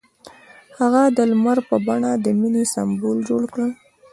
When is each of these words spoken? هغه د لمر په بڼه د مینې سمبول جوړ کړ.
هغه 0.79 1.03
د 1.17 1.19
لمر 1.31 1.57
په 1.69 1.75
بڼه 1.85 2.11
د 2.23 2.25
مینې 2.39 2.63
سمبول 2.73 3.17
جوړ 3.29 3.43
کړ. 3.53 3.67